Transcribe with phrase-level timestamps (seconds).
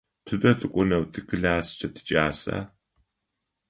[0.25, 2.57] Тыдэ тыкӏонэу тикласскӏэ тикӏаса?